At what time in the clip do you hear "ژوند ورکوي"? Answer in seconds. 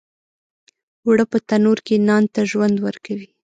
2.51-3.27